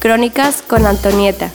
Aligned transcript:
Crónicas 0.00 0.62
con 0.62 0.86
Antonieta. 0.86 1.50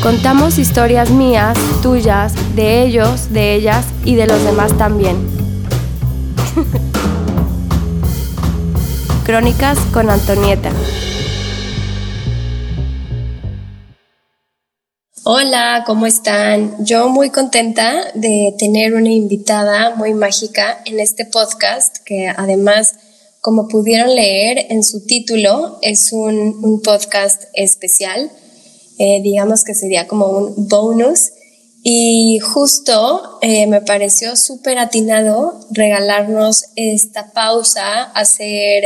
Contamos 0.00 0.58
historias 0.58 1.10
mías, 1.10 1.58
tuyas, 1.82 2.32
de 2.54 2.84
ellos, 2.84 3.32
de 3.32 3.56
ellas 3.56 3.84
y 4.04 4.14
de 4.14 4.28
los 4.28 4.44
demás 4.44 4.78
también. 4.78 5.16
Crónicas 9.26 9.76
con 9.92 10.08
Antonieta. 10.08 10.70
Hola, 15.24 15.82
¿cómo 15.84 16.06
están? 16.06 16.84
Yo 16.84 17.08
muy 17.08 17.30
contenta 17.30 18.12
de 18.14 18.54
tener 18.56 18.94
una 18.94 19.10
invitada 19.10 19.96
muy 19.96 20.14
mágica 20.14 20.78
en 20.84 21.00
este 21.00 21.24
podcast 21.24 21.96
que 22.04 22.28
además, 22.28 23.00
como 23.46 23.68
pudieron 23.68 24.12
leer 24.12 24.66
en 24.70 24.82
su 24.82 25.06
título, 25.06 25.78
es 25.80 26.10
un, 26.10 26.82
podcast 26.82 27.44
especial. 27.52 28.28
Eh, 28.98 29.20
digamos 29.22 29.62
que 29.62 29.72
sería 29.72 30.08
como 30.08 30.26
un 30.26 30.68
bonus. 30.68 31.30
Y 31.84 32.40
justo 32.40 33.38
eh, 33.42 33.68
me 33.68 33.82
pareció 33.82 34.34
súper 34.34 34.80
atinado 34.80 35.60
regalarnos 35.70 36.64
esta 36.74 37.30
pausa, 37.32 38.02
hacer 38.02 38.82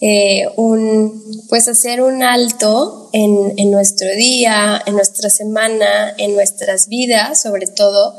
eh, 0.00 0.46
un, 0.54 1.44
pues 1.48 1.66
hacer 1.66 2.00
un 2.00 2.22
alto 2.22 3.10
en, 3.12 3.54
en, 3.56 3.72
nuestro 3.72 4.08
día, 4.14 4.80
en 4.86 4.94
nuestra 4.94 5.28
semana, 5.28 6.14
en 6.18 6.36
nuestras 6.36 6.86
vidas, 6.86 7.42
sobre 7.42 7.66
todo 7.66 8.14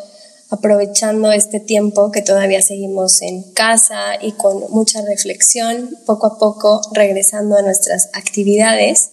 aprovechando 0.49 1.31
este 1.31 1.59
tiempo 1.59 2.11
que 2.11 2.21
todavía 2.21 2.61
seguimos 2.61 3.21
en 3.21 3.43
casa 3.53 4.15
y 4.21 4.31
con 4.31 4.71
mucha 4.71 5.01
reflexión, 5.03 5.95
poco 6.05 6.27
a 6.27 6.37
poco 6.39 6.81
regresando 6.93 7.55
a 7.57 7.61
nuestras 7.61 8.09
actividades. 8.13 9.11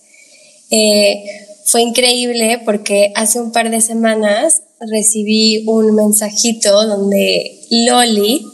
Eh, 0.70 1.24
fue 1.66 1.82
increíble 1.82 2.62
porque 2.64 3.12
hace 3.14 3.40
un 3.40 3.52
par 3.52 3.70
de 3.70 3.80
semanas 3.80 4.62
recibí 4.80 5.64
un 5.66 5.94
mensajito 5.94 6.86
donde 6.86 7.60
Loli, 7.70 8.46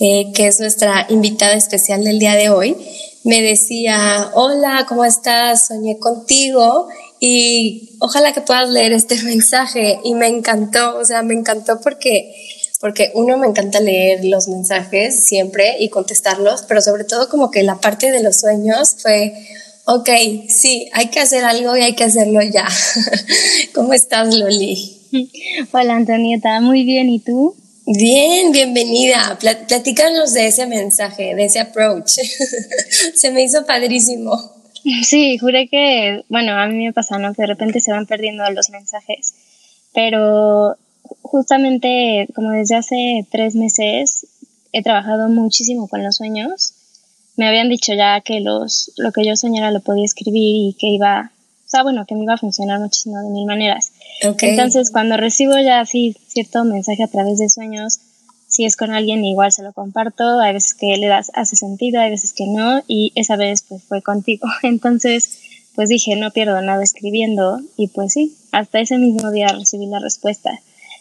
eh, 0.00 0.32
que 0.34 0.48
es 0.48 0.60
nuestra 0.60 1.06
invitada 1.10 1.54
especial 1.54 2.02
del 2.04 2.18
día 2.18 2.34
de 2.34 2.48
hoy, 2.48 2.76
me 3.22 3.40
decía, 3.40 4.30
hola, 4.34 4.84
¿cómo 4.88 5.04
estás? 5.04 5.68
Soñé 5.68 5.98
contigo 5.98 6.88
y 7.26 7.96
ojalá 8.00 8.34
que 8.34 8.42
puedas 8.42 8.68
leer 8.68 8.92
este 8.92 9.22
mensaje. 9.22 9.98
Y 10.04 10.14
me 10.14 10.26
encantó, 10.26 10.98
o 10.98 11.04
sea, 11.06 11.22
me 11.22 11.32
encantó 11.32 11.80
porque, 11.80 12.34
porque 12.80 13.12
uno 13.14 13.38
me 13.38 13.46
encanta 13.46 13.80
leer 13.80 14.26
los 14.26 14.46
mensajes 14.48 15.24
siempre 15.24 15.76
y 15.80 15.88
contestarlos, 15.88 16.64
pero 16.68 16.82
sobre 16.82 17.04
todo 17.04 17.30
como 17.30 17.50
que 17.50 17.62
la 17.62 17.76
parte 17.76 18.12
de 18.12 18.22
los 18.22 18.40
sueños 18.40 18.96
fue, 18.98 19.32
ok, 19.86 20.10
sí, 20.48 20.90
hay 20.92 21.08
que 21.08 21.20
hacer 21.20 21.44
algo 21.44 21.74
y 21.74 21.80
hay 21.80 21.94
que 21.94 22.04
hacerlo 22.04 22.42
ya. 22.42 22.68
¿Cómo 23.74 23.94
estás, 23.94 24.34
Loli? 24.34 25.00
Hola, 25.72 25.94
Antonieta, 25.94 26.60
muy 26.60 26.84
bien, 26.84 27.08
¿y 27.08 27.20
tú? 27.20 27.56
Bien, 27.86 28.52
bienvenida. 28.52 29.38
Platícanos 29.40 30.34
de 30.34 30.48
ese 30.48 30.66
mensaje, 30.66 31.34
de 31.34 31.44
ese 31.46 31.60
approach. 31.60 32.18
se 33.14 33.30
me 33.30 33.44
hizo 33.44 33.64
padrísimo. 33.64 34.53
Sí, 35.04 35.38
juré 35.38 35.68
que, 35.68 36.24
bueno, 36.28 36.52
a 36.52 36.66
mí 36.66 36.84
me 36.84 36.92
pasa, 36.92 37.18
¿no? 37.18 37.34
Que 37.34 37.42
de 37.42 37.48
repente 37.48 37.80
se 37.80 37.90
van 37.90 38.06
perdiendo 38.06 38.48
los 38.50 38.70
mensajes. 38.70 39.34
Pero 39.92 40.76
justamente, 41.22 42.28
como 42.34 42.50
desde 42.50 42.76
hace 42.76 43.26
tres 43.30 43.54
meses, 43.54 44.26
he 44.72 44.82
trabajado 44.82 45.28
muchísimo 45.28 45.88
con 45.88 46.04
los 46.04 46.16
sueños. 46.16 46.74
Me 47.36 47.48
habían 47.48 47.68
dicho 47.68 47.94
ya 47.94 48.20
que 48.20 48.40
los, 48.40 48.92
lo 48.96 49.10
que 49.10 49.24
yo 49.26 49.36
soñara 49.36 49.70
lo 49.70 49.80
podía 49.80 50.04
escribir 50.04 50.70
y 50.70 50.76
que 50.78 50.88
iba 50.88 51.32
bueno, 51.82 52.04
que 52.06 52.14
me 52.14 52.22
iba 52.22 52.34
a 52.34 52.38
funcionar 52.38 52.78
muchísimo 52.80 53.20
de 53.20 53.30
mil 53.30 53.46
maneras. 53.46 53.92
Entonces, 54.20 54.90
cuando 54.90 55.16
recibo 55.16 55.58
ya 55.58 55.80
así 55.80 56.16
cierto 56.28 56.64
mensaje 56.64 57.02
a 57.02 57.08
través 57.08 57.38
de 57.38 57.48
sueños, 57.48 57.98
si 58.54 58.64
es 58.64 58.76
con 58.76 58.92
alguien 58.92 59.24
igual 59.24 59.50
se 59.50 59.64
lo 59.64 59.72
comparto, 59.72 60.38
hay 60.38 60.52
veces 60.52 60.74
que 60.74 60.96
le 60.96 61.08
das, 61.08 61.32
hace 61.34 61.56
sentido, 61.56 62.00
hay 62.00 62.10
veces 62.10 62.32
que 62.32 62.46
no, 62.46 62.82
y 62.86 63.10
esa 63.16 63.34
vez 63.34 63.64
pues 63.68 63.82
fue 63.82 64.00
contigo. 64.00 64.46
Entonces, 64.62 65.40
pues 65.74 65.88
dije, 65.88 66.14
no 66.14 66.30
pierdo 66.30 66.60
nada 66.62 66.84
escribiendo, 66.84 67.60
y 67.76 67.88
pues 67.88 68.12
sí, 68.12 68.36
hasta 68.52 68.78
ese 68.78 68.96
mismo 68.98 69.32
día 69.32 69.48
recibí 69.48 69.86
la 69.86 69.98
respuesta. 69.98 70.60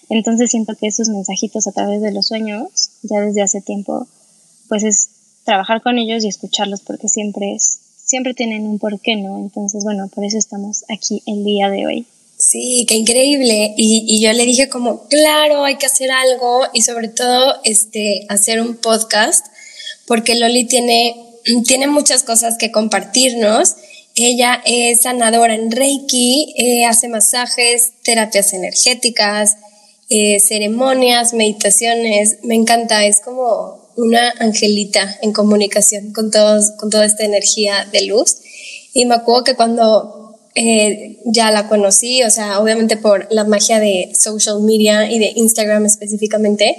Entonces 0.09 0.49
siento 0.49 0.73
que 0.75 0.87
esos 0.87 1.09
mensajitos 1.09 1.67
a 1.67 1.71
través 1.71 2.01
de 2.01 2.11
los 2.11 2.25
sueños, 2.25 2.89
ya 3.03 3.19
desde 3.19 3.43
hace 3.43 3.61
tiempo, 3.61 4.07
pues 4.67 4.83
es 4.83 5.09
trabajar 5.43 5.83
con 5.83 5.99
ellos 5.99 6.23
y 6.23 6.29
escucharlos 6.29 6.81
porque 6.81 7.07
siempre 7.07 7.53
es 7.53 7.81
siempre 8.03 8.33
tienen 8.33 8.67
un 8.67 8.79
porqué, 8.79 9.15
¿no? 9.15 9.37
Entonces, 9.37 9.83
bueno, 9.83 10.07
por 10.13 10.25
eso 10.25 10.37
estamos 10.37 10.83
aquí 10.89 11.23
el 11.25 11.43
día 11.43 11.69
de 11.69 11.87
hoy. 11.87 12.07
Sí, 12.45 12.85
qué 12.89 12.95
increíble. 12.95 13.73
Y, 13.77 14.03
y, 14.05 14.21
yo 14.21 14.33
le 14.33 14.43
dije 14.43 14.67
como, 14.67 15.07
claro, 15.07 15.63
hay 15.63 15.77
que 15.77 15.85
hacer 15.85 16.11
algo 16.11 16.63
y 16.73 16.81
sobre 16.81 17.07
todo 17.07 17.55
este, 17.63 18.25
hacer 18.27 18.59
un 18.59 18.75
podcast, 18.75 19.45
porque 20.05 20.35
Loli 20.35 20.65
tiene, 20.65 21.15
tiene 21.65 21.87
muchas 21.87 22.23
cosas 22.23 22.57
que 22.57 22.69
compartirnos. 22.69 23.75
Ella 24.15 24.61
es 24.65 25.03
sanadora 25.03 25.55
en 25.55 25.71
Reiki, 25.71 26.53
eh, 26.57 26.85
hace 26.85 27.07
masajes, 27.07 27.93
terapias 28.03 28.51
energéticas, 28.51 29.55
eh, 30.09 30.41
ceremonias, 30.41 31.33
meditaciones. 31.33 32.39
Me 32.43 32.55
encanta, 32.55 33.05
es 33.05 33.21
como 33.21 33.89
una 33.95 34.31
angelita 34.39 35.17
en 35.21 35.31
comunicación 35.31 36.11
con, 36.11 36.29
todos, 36.29 36.71
con 36.77 36.89
toda 36.89 37.05
esta 37.05 37.23
energía 37.23 37.87
de 37.93 38.01
luz. 38.01 38.35
Y 38.93 39.05
me 39.05 39.15
acuerdo 39.15 39.45
que 39.45 39.55
cuando 39.55 40.22
eh, 40.55 41.19
ya 41.25 41.51
la 41.51 41.67
conocí, 41.67 42.23
o 42.23 42.29
sea, 42.29 42.59
obviamente 42.59 42.97
por 42.97 43.27
la 43.31 43.43
magia 43.43 43.79
de 43.79 44.13
social 44.17 44.61
media 44.61 45.11
y 45.11 45.19
de 45.19 45.33
Instagram 45.35 45.85
específicamente, 45.85 46.75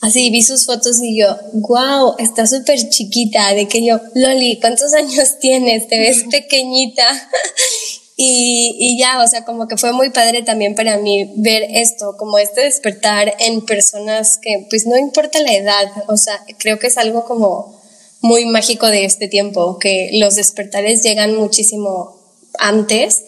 así 0.00 0.30
vi 0.30 0.42
sus 0.42 0.66
fotos 0.66 1.00
y 1.02 1.18
yo, 1.18 1.36
wow, 1.52 2.14
está 2.18 2.46
súper 2.46 2.88
chiquita, 2.88 3.54
de 3.54 3.68
que 3.68 3.84
yo, 3.84 4.00
Loli, 4.14 4.58
¿cuántos 4.60 4.94
años 4.94 5.38
tienes? 5.40 5.88
Te 5.88 5.98
ves 5.98 6.24
pequeñita. 6.30 7.06
Y, 8.24 8.98
ya, 9.00 9.20
o 9.20 9.26
sea, 9.26 9.44
como 9.44 9.66
que 9.66 9.76
fue 9.76 9.92
muy 9.92 10.10
padre 10.10 10.42
también 10.42 10.76
para 10.76 10.96
mí 10.98 11.32
ver 11.38 11.64
esto, 11.68 12.14
como 12.16 12.38
este 12.38 12.60
despertar 12.60 13.34
en 13.40 13.64
personas 13.64 14.38
que 14.38 14.66
pues 14.70 14.86
no 14.86 14.96
importa 14.96 15.40
la 15.40 15.54
edad, 15.54 15.88
o 16.06 16.16
sea, 16.16 16.44
creo 16.58 16.78
que 16.78 16.86
es 16.86 16.98
algo 16.98 17.24
como 17.24 17.80
muy 18.20 18.44
mágico 18.44 18.86
de 18.86 19.06
este 19.06 19.26
tiempo, 19.26 19.78
que 19.78 20.10
los 20.12 20.36
despertares 20.36 21.02
llegan 21.02 21.34
muchísimo 21.34 22.21
antes 22.58 23.24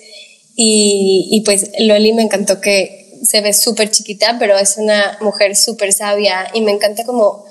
y, 0.56 1.28
y 1.30 1.40
pues 1.42 1.70
Loli 1.78 2.12
me 2.12 2.22
encantó 2.22 2.60
que 2.60 3.04
se 3.24 3.40
ve 3.40 3.52
súper 3.52 3.90
chiquita, 3.90 4.36
pero 4.38 4.58
es 4.58 4.76
una 4.76 5.18
mujer 5.20 5.56
súper 5.56 5.92
sabia 5.92 6.50
y 6.52 6.60
me 6.60 6.72
encanta 6.72 7.04
como 7.04 7.44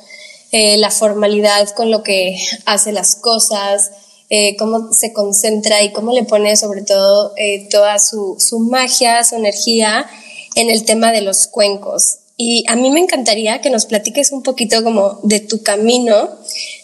eh, 0.52 0.78
la 0.78 0.92
formalidad 0.92 1.70
con 1.70 1.90
lo 1.90 2.04
que 2.04 2.38
hace 2.66 2.92
las 2.92 3.16
cosas, 3.16 3.92
eh, 4.30 4.56
cómo 4.58 4.94
se 4.94 5.12
concentra 5.12 5.82
y 5.82 5.92
cómo 5.92 6.12
le 6.12 6.24
pone 6.24 6.56
sobre 6.58 6.84
todo 6.84 7.34
eh, 7.38 7.68
toda 7.70 7.98
su, 8.00 8.36
su, 8.38 8.60
magia, 8.60 9.24
su 9.24 9.36
energía 9.36 10.06
en 10.56 10.70
el 10.70 10.86
tema 10.86 11.12
de 11.12 11.22
los 11.22 11.48
cuencos. 11.48 12.20
Y 12.36 12.66
a 12.68 12.76
mí 12.76 12.90
me 12.90 13.00
encantaría 13.00 13.62
que 13.62 13.70
nos 13.70 13.86
platiques 13.86 14.32
un 14.32 14.42
poquito 14.42 14.84
como 14.84 15.20
de 15.24 15.40
tu 15.40 15.62
camino, 15.62 16.30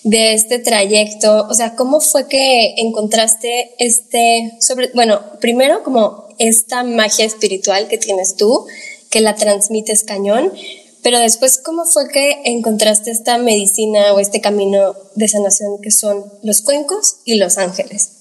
de 0.03 0.33
este 0.33 0.59
trayecto, 0.59 1.47
o 1.49 1.53
sea, 1.53 1.75
cómo 1.75 2.01
fue 2.01 2.27
que 2.27 2.75
encontraste 2.77 3.71
este, 3.79 4.53
sobre, 4.59 4.91
bueno, 4.93 5.21
primero 5.41 5.83
como 5.83 6.27
esta 6.37 6.83
magia 6.83 7.25
espiritual 7.25 7.87
que 7.87 7.97
tienes 7.97 8.35
tú, 8.35 8.67
que 9.09 9.21
la 9.21 9.35
transmites 9.35 10.03
cañón, 10.03 10.53
pero 11.01 11.19
después, 11.19 11.57
¿cómo 11.57 11.85
fue 11.85 12.09
que 12.09 12.41
encontraste 12.45 13.09
esta 13.09 13.39
medicina 13.39 14.13
o 14.13 14.19
este 14.19 14.41
camino 14.41 14.93
de 15.15 15.27
sanación 15.27 15.81
que 15.81 15.91
son 15.91 16.25
los 16.43 16.61
cuencos 16.61 17.17
y 17.25 17.35
los 17.35 17.57
ángeles? 17.57 18.11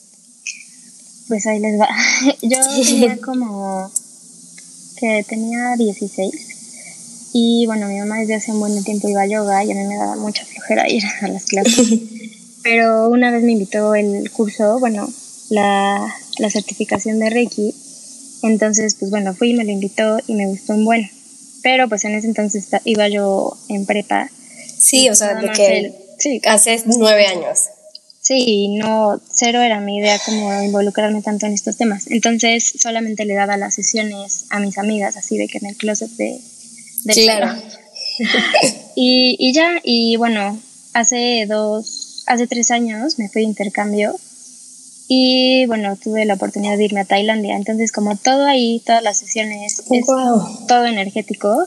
Pues 1.26 1.46
ahí 1.46 1.58
les 1.58 1.78
va. 1.78 1.88
Yo 2.42 2.58
tenía 2.82 3.18
como 3.18 3.90
que 4.96 5.24
tenía 5.28 5.76
16 5.76 6.57
y 7.32 7.66
bueno, 7.66 7.88
mi 7.88 7.98
mamá 7.98 8.18
desde 8.18 8.34
hace 8.34 8.52
un 8.52 8.60
buen 8.60 8.82
tiempo 8.84 9.08
iba 9.08 9.22
a 9.22 9.26
yoga 9.26 9.64
y 9.64 9.72
a 9.72 9.74
mí 9.74 9.84
me 9.84 9.96
daba 9.96 10.16
mucha 10.16 10.44
flojera 10.44 10.88
ir 10.88 11.02
a 11.22 11.28
las 11.28 11.44
clases. 11.46 11.98
Pero 12.62 13.08
una 13.08 13.30
vez 13.30 13.42
me 13.42 13.52
invitó 13.52 13.94
el 13.94 14.30
curso, 14.30 14.78
bueno, 14.80 15.08
la, 15.50 16.14
la 16.38 16.50
certificación 16.50 17.18
de 17.18 17.30
Reiki. 17.30 17.74
Entonces, 18.42 18.94
pues 18.98 19.10
bueno, 19.10 19.34
fui, 19.34 19.54
me 19.54 19.64
lo 19.64 19.70
invitó 19.70 20.18
y 20.26 20.34
me 20.34 20.46
gustó 20.46 20.74
un 20.74 20.84
buen 20.84 21.10
pero 21.62 21.88
pues 21.88 22.04
en 22.04 22.14
ese 22.14 22.26
entonces 22.26 22.68
iba 22.84 23.08
yo 23.08 23.56
en 23.68 23.86
prepa. 23.86 24.30
Sí, 24.78 25.08
o 25.08 25.14
sea, 25.14 25.34
de 25.34 25.50
que 25.50 25.94
sí. 26.18 26.40
hace 26.46 26.82
nueve 26.86 27.26
años. 27.26 27.58
Sí, 28.20 28.76
no, 28.76 29.20
cero 29.30 29.60
era 29.62 29.80
mi 29.80 29.98
idea 29.98 30.18
como 30.24 30.62
involucrarme 30.62 31.22
tanto 31.22 31.46
en 31.46 31.52
estos 31.52 31.76
temas. 31.76 32.06
Entonces 32.08 32.74
solamente 32.78 33.24
le 33.24 33.34
daba 33.34 33.56
las 33.56 33.74
sesiones 33.74 34.46
a 34.50 34.60
mis 34.60 34.76
amigas, 34.76 35.16
así 35.16 35.38
de 35.38 35.48
que 35.48 35.58
en 35.58 35.66
el 35.66 35.76
closet 35.76 36.10
de... 36.10 36.38
de 37.04 37.14
claro. 37.14 37.60
y, 38.96 39.36
y 39.38 39.52
ya, 39.52 39.80
y 39.82 40.16
bueno, 40.16 40.60
hace 40.92 41.46
dos, 41.46 42.24
hace 42.26 42.46
tres 42.46 42.70
años 42.70 43.18
me 43.18 43.28
fui 43.28 43.42
de 43.42 43.48
intercambio 43.48 44.18
Y 45.08 45.66
bueno, 45.66 45.96
tuve 45.96 46.24
la 46.24 46.34
oportunidad 46.34 46.76
de 46.76 46.84
irme 46.84 47.00
a 47.00 47.04
Tailandia. 47.04 47.56
Entonces, 47.56 47.92
como 47.92 48.16
todo 48.16 48.44
ahí, 48.44 48.82
todas 48.84 49.02
las 49.02 49.16
sesiones, 49.16 49.82
es 49.90 50.06
todo 50.66 50.86
energético, 50.86 51.66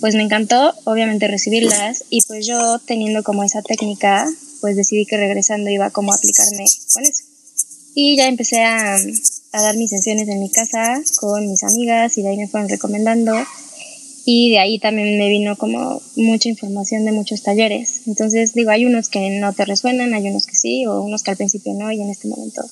pues 0.00 0.14
me 0.14 0.22
encantó, 0.22 0.74
obviamente, 0.84 1.28
recibirlas. 1.28 2.04
Y 2.08 2.22
pues 2.22 2.46
yo, 2.46 2.78
teniendo 2.78 3.22
como 3.22 3.44
esa 3.44 3.60
técnica, 3.60 4.26
pues 4.60 4.76
decidí 4.76 5.04
que 5.04 5.18
regresando 5.18 5.68
iba 5.70 5.90
como 5.90 6.12
a 6.12 6.16
aplicarme 6.16 6.64
con 6.94 7.04
eso. 7.04 7.24
Y 7.94 8.16
ya 8.16 8.28
empecé 8.28 8.62
a, 8.62 8.96
a 9.52 9.62
dar 9.62 9.76
mis 9.76 9.90
sesiones 9.90 10.28
en 10.28 10.40
mi 10.40 10.50
casa 10.50 11.02
con 11.16 11.50
mis 11.50 11.62
amigas 11.64 12.16
y 12.16 12.22
de 12.22 12.28
ahí 12.28 12.36
me 12.36 12.48
fueron 12.48 12.68
recomendando 12.68 13.34
y 14.24 14.50
de 14.50 14.58
ahí 14.58 14.78
también 14.78 15.18
me 15.18 15.28
vino 15.28 15.56
como 15.56 16.00
mucha 16.16 16.48
información 16.48 17.04
de 17.04 17.12
muchos 17.12 17.42
talleres. 17.42 18.02
Entonces 18.06 18.54
digo, 18.54 18.70
hay 18.70 18.86
unos 18.86 19.08
que 19.08 19.30
no 19.38 19.52
te 19.52 19.64
resuenan, 19.64 20.14
hay 20.14 20.28
unos 20.28 20.46
que 20.46 20.56
sí, 20.56 20.86
o 20.86 21.02
unos 21.02 21.22
que 21.22 21.30
al 21.30 21.36
principio 21.36 21.74
no, 21.74 21.90
y 21.90 22.00
en 22.00 22.10
este 22.10 22.28
momento 22.28 22.62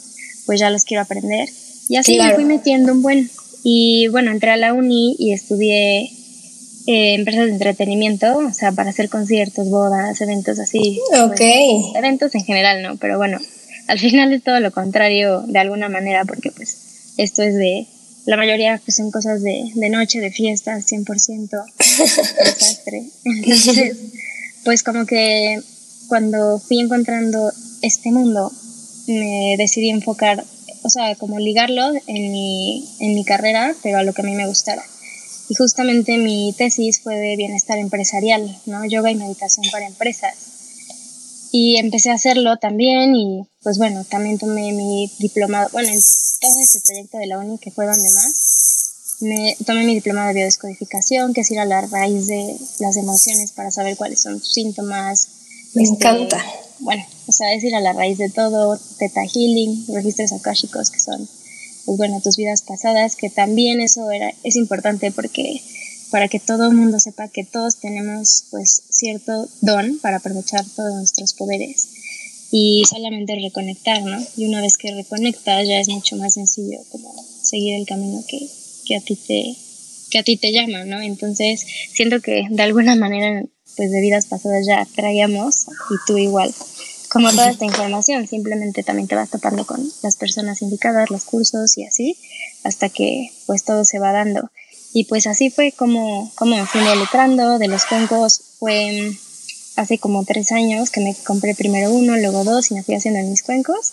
pues 0.46 0.60
ya 0.60 0.70
los 0.70 0.84
quiero 0.84 1.02
aprender. 1.02 1.48
Y 1.90 1.96
así 1.96 2.18
me 2.18 2.34
fui 2.34 2.46
metiendo 2.46 2.92
un 2.92 3.02
buen. 3.02 3.30
Y 3.62 4.08
bueno, 4.08 4.30
entré 4.30 4.50
a 4.50 4.56
la 4.56 4.72
uni 4.72 5.14
y 5.18 5.32
estudié 5.32 6.10
eh, 6.86 7.14
empresas 7.14 7.44
de 7.46 7.52
entretenimiento, 7.52 8.38
o 8.38 8.52
sea, 8.54 8.72
para 8.72 8.88
hacer 8.88 9.10
conciertos, 9.10 9.68
bodas, 9.68 10.18
eventos 10.22 10.58
así. 10.58 10.98
Ok. 11.22 11.36
Pues, 11.36 11.96
eventos 11.96 12.34
en 12.34 12.44
general, 12.44 12.82
¿no? 12.82 12.96
Pero 12.96 13.18
bueno, 13.18 13.38
al 13.88 13.98
final 13.98 14.32
es 14.32 14.42
todo 14.42 14.58
lo 14.60 14.70
contrario 14.70 15.42
de 15.42 15.58
alguna 15.58 15.90
manera, 15.90 16.24
porque 16.24 16.50
pues 16.50 17.12
esto 17.18 17.42
es 17.42 17.54
de 17.56 17.86
la 18.28 18.36
mayoría 18.36 18.78
pues, 18.84 18.96
son 18.96 19.10
cosas 19.10 19.40
de, 19.40 19.70
de 19.74 19.88
noche, 19.88 20.20
de 20.20 20.30
fiestas, 20.30 20.86
100% 20.92 21.48
desastre. 22.44 23.04
Entonces, 23.24 23.96
pues 24.64 24.82
como 24.82 25.06
que 25.06 25.58
cuando 26.08 26.58
fui 26.58 26.78
encontrando 26.78 27.50
este 27.80 28.10
mundo, 28.10 28.52
me 29.06 29.54
decidí 29.56 29.88
enfocar, 29.88 30.44
o 30.82 30.90
sea, 30.90 31.14
como 31.14 31.38
ligarlo 31.38 31.90
en 32.06 32.30
mi, 32.30 32.86
en 33.00 33.14
mi 33.14 33.24
carrera, 33.24 33.74
pero 33.82 33.96
a 33.96 34.02
lo 34.02 34.12
que 34.12 34.20
a 34.20 34.24
mí 34.26 34.34
me 34.34 34.46
gustara. 34.46 34.84
Y 35.48 35.54
justamente 35.54 36.18
mi 36.18 36.52
tesis 36.52 37.00
fue 37.00 37.16
de 37.16 37.34
bienestar 37.36 37.78
empresarial, 37.78 38.60
¿no? 38.66 38.84
Yoga 38.84 39.10
y 39.10 39.14
meditación 39.14 39.64
para 39.72 39.86
empresas. 39.86 40.34
Y 41.50 41.76
empecé 41.78 42.10
a 42.10 42.14
hacerlo 42.14 42.56
también 42.58 43.14
y 43.16 43.42
pues 43.62 43.78
bueno, 43.78 44.04
también 44.04 44.38
tomé 44.38 44.72
mi 44.72 45.10
diplomado, 45.18 45.68
bueno, 45.72 45.88
todo 45.88 46.60
este 46.60 46.80
proyecto 46.86 47.18
de 47.18 47.26
la 47.26 47.38
UNI, 47.38 47.58
que 47.58 47.70
fue 47.70 47.86
donde 47.86 48.08
más, 48.10 49.18
me 49.20 49.56
tomé 49.66 49.84
mi 49.84 49.94
diploma 49.94 50.28
de 50.28 50.34
biodescodificación, 50.34 51.34
que 51.34 51.40
es 51.40 51.50
ir 51.50 51.58
a 51.58 51.64
la 51.64 51.80
raíz 51.82 52.28
de 52.28 52.56
las 52.78 52.96
emociones 52.96 53.52
para 53.52 53.70
saber 53.70 53.96
cuáles 53.96 54.20
son 54.20 54.38
sus 54.38 54.52
síntomas. 54.52 55.28
Me 55.74 55.82
este, 55.82 55.96
encanta. 55.96 56.44
Bueno, 56.80 57.04
o 57.26 57.32
sea, 57.32 57.52
es 57.54 57.64
ir 57.64 57.74
a 57.74 57.80
la 57.80 57.92
raíz 57.92 58.18
de 58.18 58.30
todo, 58.30 58.78
Teta 58.98 59.22
Healing, 59.24 59.86
registros 59.92 60.32
akáshicos, 60.32 60.90
que 60.90 61.00
son, 61.00 61.28
pues 61.84 61.98
bueno, 61.98 62.20
tus 62.22 62.36
vidas 62.36 62.62
pasadas, 62.62 63.16
que 63.16 63.30
también 63.30 63.80
eso 63.80 64.10
era, 64.10 64.32
es 64.44 64.54
importante 64.54 65.10
porque 65.10 65.60
para 66.10 66.28
que 66.28 66.40
todo 66.40 66.72
mundo 66.72 66.98
sepa 67.00 67.28
que 67.28 67.44
todos 67.44 67.76
tenemos 67.76 68.44
pues 68.50 68.82
cierto 68.90 69.48
don 69.60 69.98
para 69.98 70.18
aprovechar 70.18 70.64
todos 70.76 70.94
nuestros 70.94 71.34
poderes 71.34 71.88
y 72.50 72.82
solamente 72.88 73.34
reconectar, 73.34 74.02
¿no? 74.02 74.18
Y 74.36 74.46
una 74.46 74.62
vez 74.62 74.78
que 74.78 74.94
reconectas 74.94 75.66
ya 75.66 75.80
es 75.80 75.88
mucho 75.88 76.16
más 76.16 76.34
sencillo 76.34 76.78
como 76.90 77.12
seguir 77.42 77.74
el 77.78 77.86
camino 77.86 78.24
que, 78.26 78.48
que 78.86 78.96
a 78.96 79.00
ti 79.00 79.16
te 79.16 79.56
que 80.10 80.18
a 80.18 80.22
ti 80.22 80.38
te 80.38 80.52
llama, 80.52 80.84
¿no? 80.84 81.02
Entonces, 81.02 81.66
siento 81.92 82.20
que 82.20 82.46
de 82.48 82.62
alguna 82.62 82.94
manera 82.94 83.44
pues 83.76 83.90
de 83.90 84.00
vidas 84.00 84.26
pasadas 84.26 84.66
ya 84.66 84.86
traíamos 84.96 85.66
y 85.90 85.94
tú 86.06 86.18
igual. 86.18 86.52
Como 87.10 87.30
toda 87.30 87.50
esta 87.50 87.64
información, 87.64 88.26
simplemente 88.26 88.82
también 88.82 89.08
te 89.08 89.14
vas 89.14 89.30
topando 89.30 89.66
con 89.66 89.80
las 90.02 90.16
personas 90.16 90.60
indicadas, 90.60 91.10
los 91.10 91.24
cursos 91.24 91.78
y 91.78 91.84
así, 91.84 92.18
hasta 92.64 92.88
que 92.88 93.30
pues 93.46 93.64
todo 93.64 93.84
se 93.84 93.98
va 93.98 94.12
dando. 94.12 94.50
Y 94.92 95.04
pues 95.04 95.26
así 95.26 95.50
fue 95.50 95.72
como, 95.72 96.32
como 96.34 96.56
me 96.56 96.66
fui 96.66 96.80
involucrando, 96.80 97.58
de 97.58 97.68
los 97.68 97.84
cuencos 97.84 98.40
fue 98.58 99.12
hace 99.76 99.98
como 99.98 100.24
tres 100.24 100.50
años 100.52 100.90
que 100.90 101.00
me 101.00 101.14
compré 101.14 101.54
primero 101.54 101.92
uno, 101.92 102.16
luego 102.16 102.44
dos 102.44 102.70
y 102.70 102.74
me 102.74 102.82
fui 102.82 102.94
haciendo 102.94 103.20
en 103.20 103.30
mis 103.30 103.42
cuencos. 103.42 103.92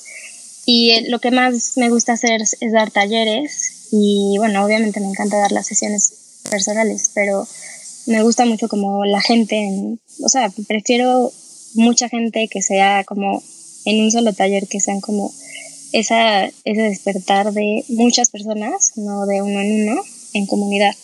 Y 0.66 0.92
eh, 0.92 1.06
lo 1.10 1.20
que 1.20 1.32
más 1.32 1.78
me 1.78 1.90
gusta 1.90 2.14
hacer 2.14 2.42
es, 2.42 2.58
dar 2.72 2.92
talleres 2.92 3.88
y 3.92 4.36
bueno, 4.38 4.66
obviamente 4.66 5.00
me 5.00 5.08
encanta 5.08 5.38
dar 5.38 5.52
las 5.52 5.68
sesiones 5.68 6.42
personales, 6.50 7.12
pero 7.14 7.48
me 8.08 8.24
gusta 8.24 8.46
mucho 8.46 8.68
como 8.68 9.06
la 9.06 9.22
gente, 9.22 9.98
o 10.24 10.30
sea, 10.30 10.52
prefiero 10.68 11.32
mucha 11.76 12.10
gente 12.10 12.48
que 12.48 12.62
sea 12.62 13.04
como 13.04 13.44
en 13.86 14.04
un 14.04 14.12
solo 14.12 14.34
taller, 14.34 14.68
que 14.68 14.80
sean 14.80 15.02
como 15.02 15.32
esa, 15.92 16.46
ese 16.46 16.82
despertar 16.82 17.54
de 17.54 17.86
muchas 17.90 18.30
personas, 18.30 18.94
no 18.96 19.26
de 19.28 19.42
uno 19.42 19.62
en 19.62 19.90
uno, 19.90 20.02
en 20.38 20.46
comunidad. 20.46 20.96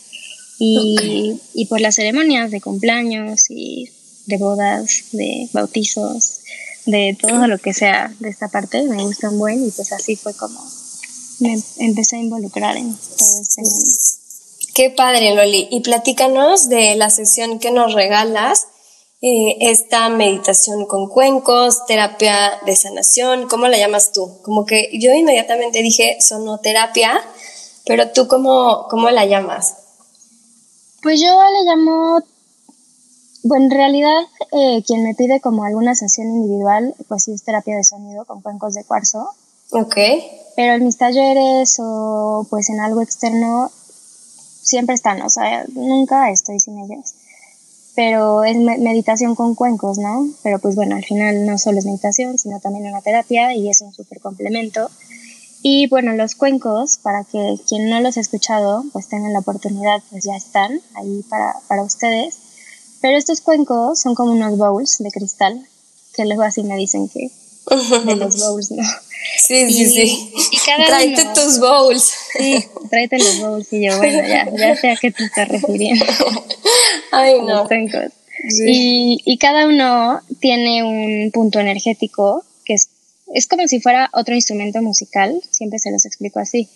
Y, 0.60 1.40
y 1.54 1.66
por 1.66 1.82
las 1.82 1.96
ceremonias 1.96 2.52
de 2.52 2.62
cumpleaños 2.62 3.50
y 3.50 3.90
de 4.28 4.38
bodas, 4.38 5.06
de 5.12 5.50
bautizos, 5.54 6.42
de 6.86 7.18
todo 7.20 7.48
lo 7.48 7.58
que 7.58 7.74
sea 7.74 8.14
de 8.20 8.30
esta 8.30 8.48
parte, 8.48 8.84
me 8.84 9.04
gustan 9.04 9.38
buen 9.38 9.66
y 9.66 9.72
pues 9.72 9.92
así 9.92 10.16
fue 10.16 10.36
como 10.36 10.60
me 11.42 11.60
empecé 11.80 12.18
a 12.18 12.20
involucrar 12.20 12.78
en 12.78 12.96
todo 12.96 13.42
este 13.42 13.62
mundo. 13.62 13.90
Qué 14.74 14.90
padre, 14.92 15.36
Loli. 15.36 15.68
Y 15.72 15.82
platícanos 15.82 16.70
de 16.70 16.96
la 16.96 17.10
sesión 17.10 17.60
que 17.60 17.72
nos 17.72 17.94
regalas, 17.94 18.68
eh, 19.22 19.58
esta 19.60 20.08
meditación 20.10 20.86
con 20.86 21.10
cuencos, 21.10 21.86
terapia 21.88 22.60
de 22.66 22.76
sanación, 22.76 23.48
¿cómo 23.50 23.68
la 23.68 23.78
llamas 23.78 24.12
tú? 24.12 24.40
Como 24.44 24.66
que 24.66 24.90
yo 24.94 25.14
inmediatamente 25.14 25.82
dije 25.82 26.18
sonoterapia, 26.22 27.20
pero 27.86 28.12
tú 28.12 28.28
cómo, 28.28 28.88
cómo 28.90 29.10
la 29.10 29.26
llamas? 29.26 29.76
Pues 31.02 31.20
yo 31.20 31.28
la 31.28 31.74
llamo 31.74 32.22
bueno, 33.44 33.66
en 33.66 33.72
realidad, 33.72 34.22
eh, 34.52 34.84
quien 34.86 35.04
me 35.04 35.16
pide 35.16 35.40
como 35.40 35.64
alguna 35.64 35.96
sesión 35.96 36.28
individual, 36.28 36.94
pues 37.08 37.24
sí 37.24 37.34
es 37.34 37.44
terapia 37.44 37.76
de 37.76 37.84
sonido 37.84 38.26
con 38.26 38.42
cuencos 38.42 38.76
de 38.76 38.84
cuarzo. 38.84 39.32
Ok. 39.72 39.96
Pero 40.56 40.74
en 40.74 40.86
mis 40.86 40.98
talleres 40.98 41.78
o 41.80 42.46
pues 42.50 42.70
en 42.70 42.80
algo 42.80 43.02
externo 43.02 43.72
siempre 44.62 44.94
están, 44.94 45.22
o 45.24 45.30
sea, 45.30 45.66
nunca 45.74 46.30
estoy 46.30 46.60
sin 46.60 46.78
ellos. 46.78 47.16
Pero 47.96 48.44
es 48.44 48.56
meditación 48.56 49.36
con 49.36 49.56
cuencos, 49.56 49.98
¿no? 49.98 50.28
Pero 50.44 50.60
pues 50.60 50.76
bueno, 50.76 50.96
al 50.96 51.04
final 51.04 51.46
no 51.46 51.58
solo 51.58 51.80
es 51.80 51.86
meditación, 51.86 52.38
sino 52.38 52.60
también 52.60 52.86
una 52.86 53.02
terapia 53.02 53.56
y 53.56 53.70
es 53.70 53.82
un 53.82 53.92
súper 53.92 54.20
complemento. 54.20 54.90
Y 55.64 55.88
bueno, 55.88 56.14
los 56.14 56.36
cuencos, 56.36 56.98
para 56.98 57.24
que 57.24 57.56
quien 57.68 57.90
no 57.90 58.02
los 58.02 58.18
ha 58.18 58.22
escuchado, 58.22 58.84
pues 58.94 59.08
tengan 59.08 59.34
la 59.34 59.40
oportunidad, 59.40 60.02
pues 60.10 60.24
ya 60.24 60.36
están 60.36 60.82
ahí 60.96 61.24
para, 61.30 61.54
para 61.68 61.84
ustedes. 61.84 62.38
Pero 63.02 63.18
estos 63.18 63.42
cuencos 63.42 64.00
son 64.00 64.16
como 64.16 64.32
unos 64.32 64.58
bowls 64.58 64.98
de 65.00 65.12
cristal, 65.12 65.68
que 66.16 66.26
luego 66.26 66.44
así 66.44 66.64
me 66.64 66.76
dicen 66.78 67.10
que 67.10 67.32
de 68.06 68.16
los 68.16 68.38
bowls, 68.40 68.72
¿no? 68.72 68.84
Sí, 69.38 69.72
sí, 69.72 69.86
sí. 69.86 70.34
tráete 70.88 71.26
tus 71.34 71.60
bowls. 71.60 72.12
Sí, 72.38 72.66
tráete 72.90 73.20
los 73.20 73.40
bowls. 73.40 73.72
Y 73.72 73.86
yo, 73.86 73.98
bueno, 73.98 74.28
ya, 74.28 74.50
ya 74.56 74.76
sé 74.76 74.92
a 74.92 74.96
qué 74.96 75.12
te 75.12 75.26
estás 75.26 75.48
refiriendo. 75.48 76.06
Ay, 77.12 77.40
no. 77.42 77.60
Los 77.60 77.68
cuencos. 77.68 78.12
Y, 78.66 79.22
y 79.24 79.38
cada 79.38 79.68
uno 79.68 80.22
tiene 80.40 80.84
un 80.84 81.32
punto 81.32 81.60
energético 81.60 82.44
que 82.66 82.74
es, 82.74 82.90
es 83.34 83.48
como 83.48 83.68
si 83.68 83.80
fuera 83.80 84.10
otro 84.14 84.36
instrumento 84.36 84.82
musical, 84.82 85.42
siempre 85.50 85.80
se 85.80 85.92
los 85.92 86.06
explico 86.06 86.40
así. 86.40 86.70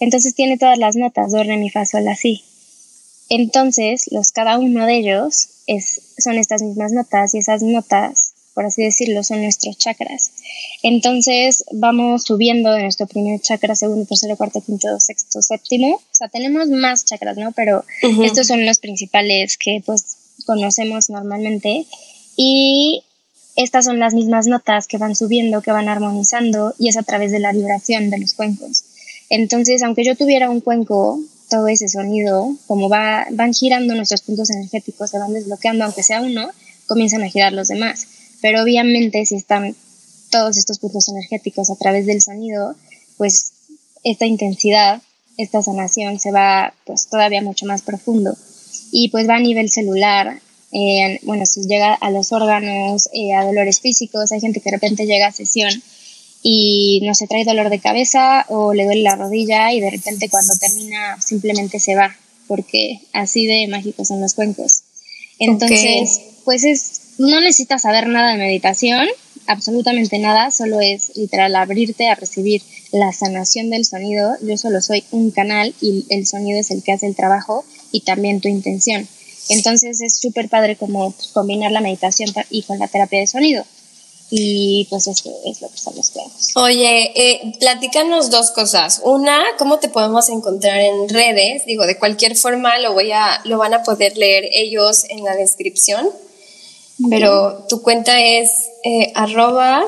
Entonces 0.00 0.34
tiene 0.34 0.58
todas 0.58 0.78
las 0.78 0.96
notas, 0.96 1.32
do, 1.32 1.42
re, 1.42 1.56
mi, 1.56 1.70
fa, 1.70 1.84
sol, 1.84 2.06
así. 2.08 2.44
Entonces, 3.28 4.04
los, 4.12 4.30
cada 4.30 4.58
uno 4.58 4.86
de 4.86 4.96
ellos 4.96 5.48
es, 5.66 6.14
son 6.18 6.36
estas 6.38 6.62
mismas 6.62 6.92
notas 6.92 7.34
y 7.34 7.38
esas 7.38 7.62
notas, 7.62 8.34
por 8.54 8.66
así 8.66 8.82
decirlo, 8.82 9.24
son 9.24 9.42
nuestros 9.42 9.76
chakras. 9.78 10.30
Entonces, 10.82 11.64
vamos 11.72 12.22
subiendo 12.22 12.72
de 12.72 12.82
nuestro 12.82 13.06
primer 13.06 13.40
chakra, 13.40 13.74
segundo, 13.74 14.06
tercero, 14.06 14.36
cuarto, 14.36 14.60
quinto, 14.60 15.00
sexto, 15.00 15.42
séptimo. 15.42 15.96
O 15.96 16.14
sea, 16.14 16.28
tenemos 16.28 16.68
más 16.68 17.04
chakras, 17.04 17.36
¿no? 17.36 17.52
Pero 17.52 17.84
estos 18.22 18.46
son 18.46 18.64
los 18.64 18.78
principales 18.78 19.58
que 19.58 19.82
pues 19.84 20.16
conocemos 20.46 21.10
normalmente. 21.10 21.84
Y 22.36 23.02
estas 23.56 23.86
son 23.86 23.98
las 23.98 24.14
mismas 24.14 24.46
notas 24.46 24.86
que 24.86 24.98
van 24.98 25.16
subiendo, 25.16 25.62
que 25.62 25.72
van 25.72 25.88
armonizando 25.88 26.74
y 26.78 26.88
es 26.88 26.96
a 26.96 27.02
través 27.02 27.32
de 27.32 27.40
la 27.40 27.52
vibración 27.52 28.10
de 28.10 28.18
los 28.18 28.34
cuencos. 28.34 28.84
Entonces, 29.30 29.82
aunque 29.82 30.04
yo 30.04 30.14
tuviera 30.14 30.50
un 30.50 30.60
cuenco 30.60 31.18
todo 31.48 31.66
ese 31.68 31.88
sonido, 31.88 32.54
como 32.66 32.88
va, 32.88 33.26
van 33.30 33.54
girando 33.54 33.94
nuestros 33.94 34.22
puntos 34.22 34.50
energéticos, 34.50 35.10
se 35.10 35.18
van 35.18 35.32
desbloqueando, 35.32 35.84
aunque 35.84 36.02
sea 36.02 36.20
uno, 36.20 36.50
comienzan 36.86 37.22
a 37.22 37.28
girar 37.28 37.52
los 37.52 37.68
demás. 37.68 38.06
Pero 38.42 38.62
obviamente 38.62 39.24
si 39.24 39.36
están 39.36 39.74
todos 40.30 40.56
estos 40.56 40.78
puntos 40.78 41.08
energéticos 41.08 41.70
a 41.70 41.76
través 41.76 42.06
del 42.06 42.20
sonido, 42.20 42.74
pues 43.16 43.52
esta 44.04 44.26
intensidad, 44.26 45.02
esta 45.38 45.62
sanación 45.62 46.20
se 46.20 46.30
va 46.30 46.74
pues 46.84 47.08
todavía 47.08 47.42
mucho 47.42 47.66
más 47.66 47.82
profundo. 47.82 48.36
Y 48.92 49.08
pues 49.08 49.28
va 49.28 49.36
a 49.36 49.40
nivel 49.40 49.70
celular, 49.70 50.40
bueno, 51.22 51.46
si 51.46 51.62
llega 51.62 51.94
a 51.94 52.10
los 52.10 52.32
órganos, 52.32 53.08
eh, 53.12 53.34
a 53.34 53.44
dolores 53.44 53.80
físicos, 53.80 54.32
hay 54.32 54.40
gente 54.40 54.60
que 54.60 54.70
de 54.70 54.76
repente 54.76 55.06
llega 55.06 55.28
a 55.28 55.32
sesión 55.32 55.70
y 56.42 57.00
no 57.02 57.14
se 57.14 57.26
trae 57.26 57.44
dolor 57.44 57.70
de 57.70 57.80
cabeza 57.80 58.44
o 58.48 58.74
le 58.74 58.84
duele 58.84 59.02
la 59.02 59.16
rodilla 59.16 59.72
y 59.72 59.80
de 59.80 59.90
repente 59.90 60.28
cuando 60.28 60.54
termina 60.60 61.20
simplemente 61.20 61.80
se 61.80 61.94
va, 61.94 62.14
porque 62.46 63.00
así 63.12 63.46
de 63.46 63.66
mágicos 63.68 64.08
son 64.08 64.20
los 64.20 64.34
cuencos. 64.34 64.82
Entonces, 65.38 66.20
pues 66.44 66.64
es, 66.64 67.00
no 67.18 67.40
necesitas 67.40 67.82
saber 67.82 68.06
nada 68.08 68.32
de 68.32 68.38
meditación, 68.38 69.06
absolutamente 69.46 70.18
nada, 70.18 70.50
solo 70.50 70.80
es 70.80 71.16
literal 71.16 71.54
abrirte 71.56 72.08
a 72.08 72.14
recibir 72.14 72.62
la 72.92 73.12
sanación 73.12 73.70
del 73.70 73.84
sonido. 73.84 74.36
Yo 74.42 74.56
solo 74.56 74.80
soy 74.80 75.04
un 75.10 75.30
canal 75.30 75.74
y 75.80 76.06
el 76.10 76.26
sonido 76.26 76.58
es 76.58 76.70
el 76.70 76.82
que 76.82 76.92
hace 76.92 77.06
el 77.06 77.16
trabajo 77.16 77.64
y 77.92 78.00
también 78.00 78.40
tu 78.40 78.48
intención. 78.48 79.08
Entonces 79.48 80.00
es 80.00 80.18
súper 80.18 80.48
padre 80.48 80.76
como 80.76 81.14
combinar 81.32 81.72
la 81.72 81.80
meditación 81.80 82.32
y 82.50 82.62
con 82.62 82.78
la 82.78 82.88
terapia 82.88 83.20
de 83.20 83.26
sonido. 83.26 83.64
Y 84.28 84.88
pues 84.90 85.06
eso 85.06 85.32
es 85.44 85.60
lo 85.60 85.68
que 85.68 85.76
estamos 85.76 86.10
creando. 86.10 86.34
Oye, 86.56 87.12
eh, 87.14 87.52
platícanos 87.60 88.30
dos 88.30 88.50
cosas. 88.50 89.00
Una, 89.04 89.40
¿cómo 89.56 89.78
te 89.78 89.88
podemos 89.88 90.28
encontrar 90.28 90.80
en 90.80 91.08
redes? 91.08 91.64
Digo, 91.64 91.86
de 91.86 91.96
cualquier 91.96 92.36
forma 92.36 92.76
lo 92.80 92.92
voy 92.92 93.12
a, 93.12 93.40
lo 93.44 93.58
van 93.58 93.74
a 93.74 93.84
poder 93.84 94.18
leer 94.18 94.48
ellos 94.50 95.04
en 95.10 95.22
la 95.22 95.36
descripción. 95.36 96.10
Pero 97.10 97.66
tu 97.68 97.82
cuenta 97.82 98.18
es 98.20 98.70
eh, 98.82 99.12
arroba 99.14 99.84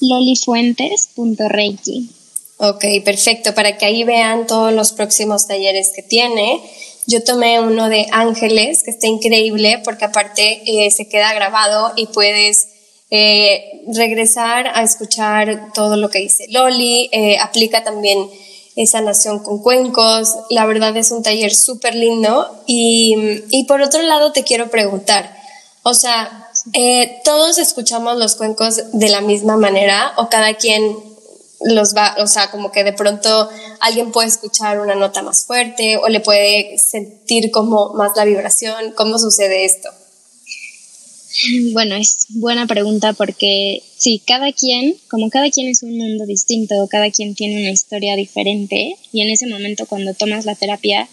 lolifuentes.reiki. 0.00 2.10
Ok, 2.56 2.84
perfecto, 3.04 3.54
para 3.54 3.76
que 3.76 3.84
ahí 3.86 4.04
vean 4.04 4.46
todos 4.46 4.72
los 4.72 4.92
próximos 4.92 5.46
talleres 5.46 5.90
que 5.94 6.02
tiene. 6.02 6.62
Yo 7.06 7.22
tomé 7.22 7.60
uno 7.60 7.88
de 7.88 8.06
Ángeles, 8.12 8.82
que 8.84 8.90
está 8.90 9.06
increíble, 9.06 9.80
porque 9.84 10.04
aparte 10.04 10.62
eh, 10.66 10.90
se 10.90 11.08
queda 11.08 11.34
grabado 11.34 11.92
y 11.96 12.06
puedes 12.06 12.68
eh, 13.10 13.82
regresar 13.94 14.68
a 14.74 14.82
escuchar 14.82 15.72
todo 15.74 15.96
lo 15.96 16.10
que 16.10 16.20
dice 16.20 16.46
Loli. 16.48 17.08
Eh, 17.12 17.38
aplica 17.38 17.82
también 17.84 18.28
esa 18.76 19.00
nación 19.00 19.40
con 19.40 19.60
cuencos. 19.60 20.28
La 20.50 20.64
verdad 20.66 20.96
es 20.96 21.10
un 21.10 21.22
taller 21.22 21.54
súper 21.54 21.94
lindo. 21.94 22.62
Y, 22.66 23.42
y 23.50 23.64
por 23.64 23.82
otro 23.82 24.02
lado 24.02 24.32
te 24.32 24.44
quiero 24.44 24.70
preguntar, 24.70 25.42
o 25.82 25.94
sea, 25.94 26.48
eh, 26.74 27.20
todos 27.24 27.58
escuchamos 27.58 28.16
los 28.16 28.36
cuencos 28.36 28.92
de 28.92 29.08
la 29.08 29.20
misma 29.20 29.56
manera 29.56 30.12
o 30.16 30.28
cada 30.28 30.54
quien 30.54 30.96
los 31.64 31.94
va, 31.94 32.16
o 32.18 32.26
sea, 32.26 32.50
como 32.50 32.72
que 32.72 32.84
de 32.84 32.92
pronto 32.92 33.48
alguien 33.80 34.12
puede 34.12 34.28
escuchar 34.28 34.80
una 34.80 34.94
nota 34.94 35.22
más 35.22 35.44
fuerte 35.44 35.96
o 35.96 36.08
le 36.08 36.20
puede 36.20 36.78
sentir 36.78 37.50
como 37.50 37.92
más 37.94 38.12
la 38.16 38.24
vibración. 38.24 38.92
¿Cómo 38.96 39.18
sucede 39.18 39.64
esto? 39.64 39.88
Bueno, 41.72 41.94
es 41.96 42.26
buena 42.28 42.66
pregunta 42.66 43.14
porque 43.14 43.82
sí, 43.96 44.20
cada 44.24 44.52
quien, 44.52 44.96
como 45.08 45.30
cada 45.30 45.50
quien 45.50 45.68
es 45.68 45.82
un 45.82 45.96
mundo 45.96 46.26
distinto, 46.26 46.86
cada 46.90 47.10
quien 47.10 47.34
tiene 47.34 47.62
una 47.62 47.70
historia 47.70 48.16
diferente 48.16 48.96
y 49.12 49.22
en 49.22 49.30
ese 49.30 49.46
momento 49.46 49.86
cuando 49.86 50.12
tomas 50.12 50.44
la 50.44 50.54
terapia, 50.54 51.08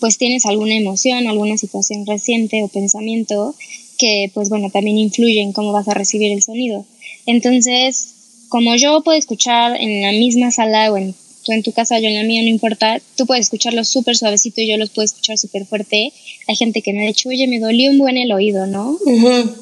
pues 0.00 0.18
tienes 0.18 0.44
alguna 0.44 0.74
emoción, 0.74 1.28
alguna 1.28 1.56
situación 1.56 2.04
reciente 2.04 2.64
o 2.64 2.68
pensamiento 2.68 3.54
que 3.96 4.30
pues 4.34 4.48
bueno, 4.48 4.70
también 4.70 4.98
influye 4.98 5.40
en 5.40 5.52
cómo 5.52 5.72
vas 5.72 5.86
a 5.86 5.94
recibir 5.94 6.32
el 6.32 6.42
sonido. 6.42 6.84
Entonces, 7.26 8.13
como 8.54 8.76
yo 8.76 9.00
puedo 9.00 9.18
escuchar 9.18 9.76
en 9.80 10.00
la 10.00 10.12
misma 10.12 10.52
sala 10.52 10.92
o 10.92 10.96
en, 10.96 11.12
tú 11.44 11.50
en 11.50 11.64
tu 11.64 11.72
casa, 11.72 11.98
yo 11.98 12.06
en 12.06 12.14
la 12.14 12.22
mía, 12.22 12.40
no 12.40 12.48
importa, 12.48 13.02
tú 13.16 13.26
puedes 13.26 13.46
escucharlo 13.46 13.82
súper 13.82 14.16
suavecito 14.16 14.60
y 14.60 14.68
yo 14.68 14.76
los 14.76 14.90
puedo 14.90 15.06
escuchar 15.06 15.38
súper 15.38 15.66
fuerte. 15.66 16.12
Hay 16.46 16.54
gente 16.54 16.80
que 16.80 16.92
me 16.92 17.02
ha 17.02 17.08
dicho, 17.08 17.30
oye, 17.30 17.48
me 17.48 17.58
dolió 17.58 17.90
un 17.90 17.98
buen 17.98 18.16
el 18.16 18.30
oído, 18.30 18.68
¿no? 18.68 18.96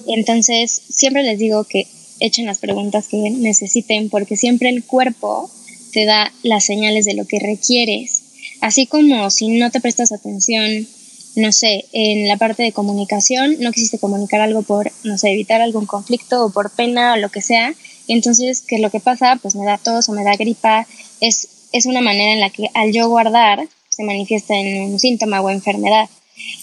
Entonces, 0.09 0.83
siempre 0.91 1.23
les 1.23 1.39
digo 1.39 1.65
que 1.65 1.87
echen 2.21 2.45
las 2.45 2.59
preguntas 2.59 3.09
que 3.09 3.17
necesiten 3.17 4.11
porque 4.11 4.37
siempre 4.37 4.69
el 4.69 4.85
cuerpo 4.85 5.51
te 5.95 6.05
da 6.05 6.31
las 6.43 6.63
señales 6.63 7.07
de 7.07 7.15
lo 7.15 7.25
que 7.25 7.39
requieres. 7.39 8.25
Así 8.61 8.85
como 8.85 9.31
si 9.31 9.49
no 9.49 9.71
te 9.71 9.81
prestas 9.81 10.13
atención 10.13 10.87
no 11.35 11.51
sé, 11.51 11.87
en 11.93 12.29
la 12.29 12.37
parte 12.37 12.63
de 12.63 12.73
comunicación, 12.73 13.57
no 13.61 13.73
quisiste 13.73 13.99
comunicar 13.99 14.43
algo 14.43 14.61
por, 14.61 14.93
no 15.03 15.17
sé, 15.17 15.31
evitar 15.31 15.63
algún 15.63 15.87
conflicto 15.87 16.45
o 16.45 16.51
por 16.51 16.71
pena 16.71 17.15
o 17.15 17.17
lo 17.17 17.31
que 17.31 17.41
sea, 17.41 17.75
entonces, 18.09 18.63
¿qué 18.67 18.77
es 18.77 18.81
lo 18.81 18.91
que 18.91 19.01
pasa? 19.01 19.39
Pues 19.41 19.55
me 19.55 19.65
da 19.65 19.79
tos 19.79 20.09
o 20.09 20.13
me 20.13 20.25
da 20.25 20.37
gripa, 20.37 20.87
es, 21.21 21.49
es 21.73 21.87
una 21.87 22.01
manera 22.01 22.33
en 22.33 22.41
la 22.41 22.51
que 22.51 22.69
al 22.75 22.93
yo 22.93 23.09
guardar 23.09 23.67
se 23.89 24.05
manifiesta 24.05 24.55
en 24.55 24.93
un 24.93 24.99
síntoma 24.99 25.41
o 25.41 25.51
enfermedad. 25.51 26.09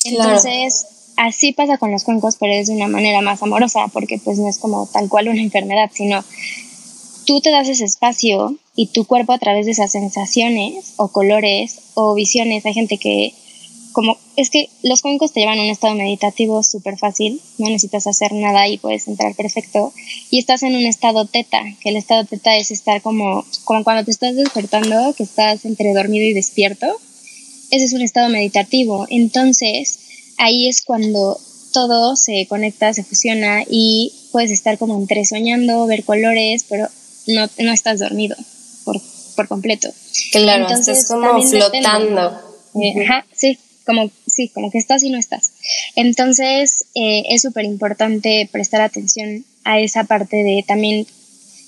Entonces, 0.04 0.88
así 1.16 1.52
pasa 1.52 1.78
con 1.78 1.92
los 1.92 2.04
cuencos, 2.04 2.38
pero 2.40 2.54
es 2.54 2.68
de 2.68 2.74
una 2.74 2.88
manera 2.88 3.22
más 3.22 3.44
amorosa, 3.44 3.88
porque 3.90 4.20
pues 4.24 4.40
no 4.40 4.50
es 4.50 4.58
como 4.58 4.88
tal 4.88 5.10
cual 5.10 5.30
una 5.30 5.42
enfermedad, 5.42 5.92
sino 5.94 6.24
tú 7.26 7.42
te 7.42 7.52
das 7.52 7.70
ese 7.70 7.86
espacio 7.86 8.56
y 8.76 8.88
tu 8.88 9.06
cuerpo 9.06 9.34
a 9.34 9.38
través 9.38 9.66
de 9.66 9.74
esas 9.74 9.92
sensaciones 9.92 10.94
o 10.98 11.10
colores 11.10 11.82
o 11.94 12.16
visiones, 12.16 12.66
hay 12.66 12.74
gente 12.74 12.98
que 12.98 13.34
como 13.92 14.18
es 14.36 14.50
que 14.50 14.70
los 14.84 15.02
cuencos 15.02 15.34
te 15.34 15.42
llevan 15.42 15.60
a 15.60 15.64
un 15.64 15.70
estado 15.70 15.96
meditativo 15.96 16.64
súper 16.64 16.98
fácil, 16.98 17.42
no 17.58 17.68
necesitas 17.68 18.08
hacer 18.08 18.34
nada 18.34 18.68
y 18.68 18.78
puedes 18.78 19.08
entrar 19.08 19.36
perfecto. 19.36 19.94
Y 20.30 20.40
estás 20.40 20.64
en 20.64 20.76
un 20.76 20.86
estado 20.86 21.26
teta, 21.26 21.62
que 21.82 21.90
el 21.90 21.98
estado 21.98 22.26
teta 22.26 22.56
es 22.56 22.72
estar 22.72 23.02
como, 23.02 23.46
como 23.66 23.84
cuando 23.84 24.06
te 24.06 24.12
estás 24.12 24.36
despertando, 24.36 25.14
que 25.14 25.24
estás 25.24 25.66
entre 25.66 25.94
dormido 25.94 26.26
y 26.26 26.34
despierto. 26.34 26.88
Ese 27.72 27.86
es 27.86 27.94
un 27.94 28.02
estado 28.02 28.30
meditativo. 28.30 29.06
Entonces, 29.10 30.00
ahí 30.38 30.68
es 30.68 30.82
cuando 30.84 31.40
todo 31.74 32.16
se 32.16 32.48
conecta, 32.48 32.94
se 32.94 33.04
fusiona 33.04 33.64
y 33.70 34.14
puedes 34.32 34.52
estar 34.52 34.78
como 34.78 34.98
entre 34.98 35.26
soñando, 35.26 35.86
ver 35.86 36.04
colores, 36.04 36.66
pero 36.68 36.88
no, 37.28 37.48
no 37.60 37.72
estás 37.72 38.00
dormido 38.00 38.36
por, 38.86 39.00
por 39.36 39.48
completo. 39.48 39.90
Claro, 40.32 40.64
Entonces, 40.64 41.00
estás 41.00 41.18
como 41.18 41.42
flotando. 41.42 42.50
Eh, 42.76 43.04
ajá, 43.04 43.26
sí, 43.36 43.58
como, 43.90 44.12
sí, 44.28 44.50
como 44.50 44.70
que 44.70 44.78
estás 44.78 45.02
y 45.02 45.10
no 45.10 45.18
estás. 45.18 45.52
Entonces, 45.96 46.86
eh, 46.94 47.24
es 47.30 47.42
súper 47.42 47.66
importante 47.66 48.48
prestar 48.52 48.82
atención 48.82 49.46
a 49.64 49.80
esa 49.80 50.04
parte 50.04 50.38
de 50.38 50.64
también, 50.68 51.08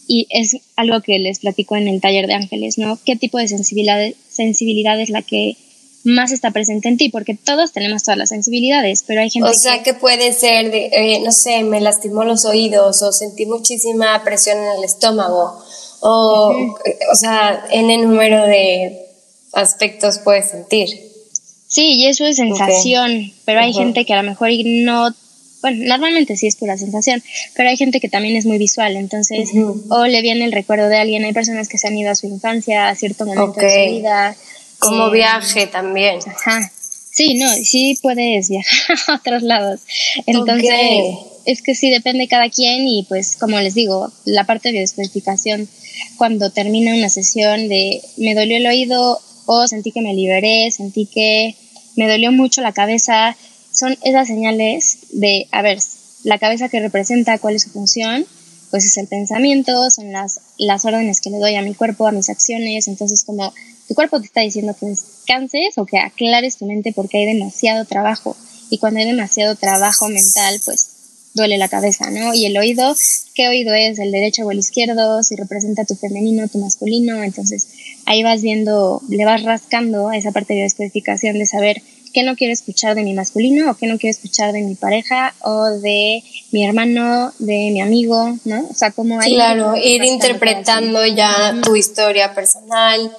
y 0.07 0.27
es 0.29 0.57
algo 0.75 1.01
que 1.01 1.17
les 1.17 1.39
platico 1.39 1.75
en 1.75 1.87
el 1.87 1.99
taller 1.99 2.27
de 2.27 2.35
ángeles, 2.35 2.77
¿no? 2.77 2.99
¿Qué 3.03 3.15
tipo 3.15 3.39
de 3.39 3.47
sensibilidad, 3.47 3.99
sensibilidad 4.29 5.01
es 5.01 5.09
la 5.09 5.23
que 5.23 5.57
más 6.03 6.31
está 6.31 6.51
presente 6.51 6.89
en 6.89 6.97
ti? 6.97 7.09
Porque 7.09 7.33
todos 7.33 7.71
tenemos 7.71 8.03
todas 8.03 8.19
las 8.19 8.29
sensibilidades, 8.29 9.03
pero 9.07 9.21
hay 9.21 9.31
gente 9.31 9.49
O 9.49 9.53
sea, 9.55 9.81
que, 9.81 9.95
puede 9.95 10.31
ser, 10.31 10.69
de, 10.69 10.91
eh, 10.93 11.21
no 11.25 11.31
sé, 11.31 11.63
me 11.63 11.81
lastimó 11.81 12.23
los 12.23 12.45
oídos 12.45 13.01
o 13.01 13.11
sentí 13.11 13.47
muchísima 13.47 14.23
presión 14.23 14.59
en 14.59 14.77
el 14.77 14.83
estómago 14.83 15.59
o, 16.01 16.53
o 17.11 17.15
sea, 17.15 17.65
en 17.71 17.89
el 17.89 18.03
número 18.03 18.45
de 18.45 19.07
aspectos 19.53 20.19
puedes 20.19 20.49
sentir. 20.49 21.10
Sí, 21.71 21.95
y 21.97 22.07
eso 22.07 22.25
es 22.25 22.35
sensación, 22.35 23.31
pero 23.45 23.61
hay 23.61 23.71
gente 23.71 24.03
que 24.03 24.11
a 24.13 24.21
lo 24.21 24.29
mejor 24.29 24.49
no, 24.65 25.15
bueno, 25.61 25.85
normalmente 25.85 26.35
sí 26.35 26.45
es 26.47 26.57
pura 26.57 26.77
sensación, 26.77 27.23
pero 27.55 27.69
hay 27.69 27.77
gente 27.77 28.01
que 28.01 28.09
también 28.09 28.35
es 28.35 28.45
muy 28.45 28.57
visual, 28.57 28.97
entonces, 28.97 29.51
o 29.89 30.05
le 30.05 30.21
viene 30.21 30.43
el 30.43 30.51
recuerdo 30.51 30.89
de 30.89 30.97
alguien, 30.97 31.23
hay 31.23 31.31
personas 31.31 31.69
que 31.69 31.77
se 31.77 31.87
han 31.87 31.97
ido 31.97 32.11
a 32.11 32.15
su 32.15 32.27
infancia, 32.27 32.89
a 32.89 32.95
cierto 32.95 33.25
momento 33.25 33.57
de 33.57 33.85
su 33.85 33.91
vida. 33.93 34.35
Como 34.79 35.11
viaje 35.11 35.65
también. 35.67 36.19
Ajá. 36.27 36.69
Sí, 37.09 37.35
no, 37.35 37.49
sí 37.53 37.97
puedes 38.01 38.49
viajar 38.49 38.97
a 39.07 39.15
otros 39.15 39.41
lados. 39.41 39.79
Entonces, 40.25 41.03
es 41.45 41.61
que 41.61 41.73
sí 41.73 41.89
depende 41.89 42.27
cada 42.27 42.49
quien 42.49 42.85
y 42.85 43.03
pues 43.03 43.37
como 43.37 43.57
les 43.61 43.75
digo, 43.75 44.11
la 44.25 44.43
parte 44.43 44.73
de 44.73 44.79
descodificación, 44.79 45.69
cuando 46.17 46.49
termina 46.51 46.93
una 46.93 47.07
sesión 47.07 47.69
de 47.69 48.01
me 48.17 48.35
dolió 48.35 48.57
el 48.57 48.67
oído 48.67 49.21
o 49.45 49.67
sentí 49.67 49.91
que 49.91 50.01
me 50.01 50.13
liberé, 50.13 50.69
sentí 50.71 51.05
que 51.05 51.55
me 51.95 52.09
dolió 52.09 52.31
mucho 52.31 52.61
la 52.61 52.71
cabeza. 52.71 53.35
Son 53.71 53.97
esas 54.03 54.27
señales 54.27 54.97
de, 55.11 55.47
a 55.51 55.61
ver, 55.61 55.79
la 56.23 56.37
cabeza 56.37 56.69
que 56.69 56.79
representa 56.79 57.37
cuál 57.37 57.55
es 57.55 57.63
su 57.63 57.69
función, 57.69 58.25
pues 58.69 58.85
es 58.85 58.97
el 58.97 59.07
pensamiento, 59.07 59.89
son 59.89 60.11
las, 60.11 60.39
las 60.57 60.85
órdenes 60.85 61.19
que 61.19 61.29
le 61.29 61.37
doy 61.37 61.55
a 61.55 61.61
mi 61.61 61.73
cuerpo, 61.73 62.07
a 62.07 62.11
mis 62.11 62.29
acciones. 62.29 62.87
Entonces, 62.87 63.23
como 63.25 63.53
tu 63.87 63.95
cuerpo 63.95 64.19
te 64.19 64.27
está 64.27 64.41
diciendo 64.41 64.75
que 64.79 64.85
descanses 64.85 65.77
o 65.77 65.85
que 65.85 65.97
aclares 65.97 66.57
tu 66.57 66.65
mente 66.65 66.93
porque 66.93 67.17
hay 67.17 67.25
demasiado 67.25 67.85
trabajo. 67.85 68.35
Y 68.69 68.77
cuando 68.77 69.01
hay 69.01 69.05
demasiado 69.05 69.55
trabajo 69.55 70.07
mental, 70.07 70.61
pues 70.63 70.87
duele 71.33 71.57
la 71.57 71.67
cabeza, 71.67 72.09
¿no? 72.09 72.33
Y 72.33 72.45
el 72.45 72.57
oído, 72.57 72.95
¿qué 73.35 73.47
oído 73.47 73.73
es? 73.73 73.99
¿El 73.99 74.11
derecho 74.11 74.45
o 74.45 74.51
el 74.51 74.59
izquierdo? 74.59 75.23
Si 75.23 75.35
representa 75.35 75.85
tu 75.85 75.95
femenino, 75.95 76.47
tu 76.47 76.59
masculino. 76.59 77.23
Entonces, 77.23 77.67
ahí 78.11 78.23
vas 78.23 78.41
viendo, 78.41 79.01
le 79.07 79.25
vas 79.25 79.43
rascando 79.43 80.09
a 80.09 80.17
esa 80.17 80.31
parte 80.31 80.53
de 80.53 80.63
descodificación 80.63 81.39
de 81.39 81.45
saber 81.45 81.81
qué 82.13 82.23
no 82.23 82.35
quiero 82.35 82.51
escuchar 82.51 82.93
de 82.93 83.03
mi 83.03 83.13
masculino 83.13 83.71
o 83.71 83.75
qué 83.75 83.87
no 83.87 83.97
quiero 83.97 84.11
escuchar 84.11 84.51
de 84.51 84.61
mi 84.61 84.75
pareja 84.75 85.33
o 85.41 85.69
de 85.69 86.21
mi 86.51 86.65
hermano, 86.65 87.31
de 87.39 87.69
mi 87.71 87.81
amigo, 87.81 88.37
¿no? 88.43 88.67
O 88.69 88.73
sea, 88.73 88.91
como 88.91 89.19
ahí... 89.19 89.33
Claro, 89.33 89.77
ir 89.77 90.03
interpretando 90.03 91.05
ya 91.05 91.55
tu 91.63 91.77
historia 91.77 92.33
personal. 92.35 93.15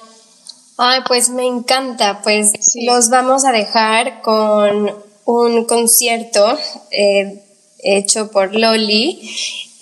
Ay, 0.77 0.99
pues 1.07 1.29
me 1.29 1.47
encanta, 1.47 2.21
pues 2.21 2.51
los 2.85 3.09
vamos 3.09 3.45
a 3.45 3.51
dejar 3.51 4.21
con 4.21 4.93
un 5.25 5.65
concierto 5.65 6.55
eh, 6.91 7.41
hecho 7.79 8.29
por 8.29 8.55
Loli 8.55 9.21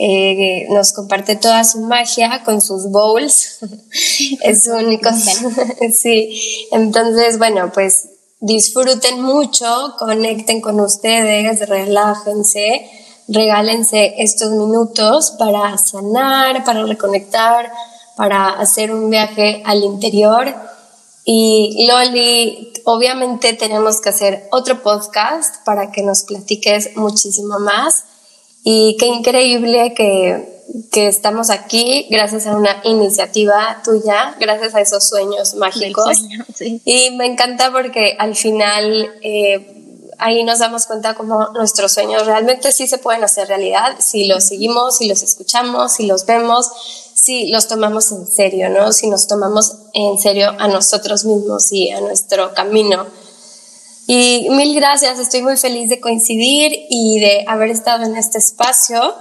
eh, 0.04 0.66
nos 0.70 0.94
comparte 0.94 1.36
toda 1.36 1.64
su 1.64 1.82
magia 1.82 2.42
con 2.44 2.60
sus 2.60 2.90
bowls. 2.90 3.60
es 4.42 4.68
único. 4.68 5.12
sí. 5.96 6.68
Entonces, 6.72 7.38
bueno, 7.38 7.72
pues 7.72 8.08
disfruten 8.40 9.22
mucho, 9.22 9.94
conecten 10.00 10.60
con 10.60 10.80
ustedes, 10.80 11.70
relájense, 11.70 12.90
regálense 13.28 14.16
estos 14.18 14.50
minutos 14.50 15.36
para 15.38 15.78
sanar, 15.78 16.64
para 16.66 16.84
reconectar, 16.84 17.72
para 18.18 18.50
hacer 18.50 18.92
un 18.92 19.08
viaje 19.12 19.62
al 19.68 19.84
interior. 19.84 20.52
Y 21.26 21.86
Loli, 21.88 22.74
obviamente 22.86 23.54
tenemos 23.54 24.02
que 24.02 24.10
hacer 24.10 24.48
otro 24.52 24.82
podcast 24.82 25.64
para 25.64 25.92
que 25.92 26.02
nos 26.02 26.24
platiques 26.24 26.98
muchísimo 26.98 27.60
más. 27.60 28.06
Y 28.64 28.96
qué 29.00 29.08
increíble 29.08 29.94
que, 29.96 30.64
que 30.92 31.08
estamos 31.08 31.50
aquí 31.50 32.08
gracias 32.10 32.48
a 32.48 32.56
una 32.56 32.82
iniciativa 32.84 33.82
tuya, 33.84 34.36
gracias 34.40 34.76
a 34.76 34.82
esos 34.82 35.08
sueños 35.08 35.56
mágicos. 35.56 36.18
Y 36.60 37.12
me 37.12 37.26
encanta 37.26 37.72
porque 37.72 38.16
al 38.20 38.36
final 38.36 39.12
eh, 39.22 39.82
ahí 40.22 40.44
nos 40.44 40.60
damos 40.60 40.86
cuenta 40.86 41.16
cómo 41.16 41.50
nuestros 41.54 41.92
sueños 41.94 42.26
realmente 42.26 42.72
sí 42.72 42.88
se 42.88 43.00
pueden 43.00 43.24
hacer 43.24 43.48
realidad 43.48 43.96
si 44.00 44.28
los 44.28 44.46
seguimos, 44.46 44.98
si 44.98 45.08
los 45.08 45.24
escuchamos, 45.24 45.94
si 45.94 46.06
los 46.06 46.26
vemos, 46.26 46.70
si 47.16 47.48
los 47.48 47.68
tomamos 47.68 48.12
en 48.12 48.28
serio, 48.28 48.70
¿no? 48.70 48.94
Si 48.94 49.10
nos 49.10 49.28
tomamos 49.28 49.74
en 49.94 50.20
serio 50.20 50.54
a 50.58 50.68
nosotros 50.68 51.26
mismos 51.26 51.72
y 51.72 51.90
a 51.90 52.02
nuestro 52.02 52.54
camino. 52.54 53.08
Y 54.14 54.50
mil 54.50 54.76
gracias, 54.76 55.20
estoy 55.20 55.42
muy 55.42 55.56
feliz 55.56 55.88
de 55.88 56.02
coincidir 56.02 56.78
y 56.90 57.22
de 57.22 57.46
haber 57.48 57.70
estado 57.70 58.04
en 58.04 58.18
este 58.18 58.40
espacio. 58.40 59.16